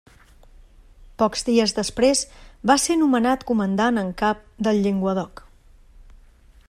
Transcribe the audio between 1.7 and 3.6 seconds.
després va ser nomenat